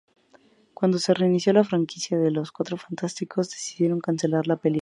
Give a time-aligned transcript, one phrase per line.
[0.73, 4.79] Cuando se reinició la franquicia de "Los Cuatro Fantásticos", decidieron cancelar la película.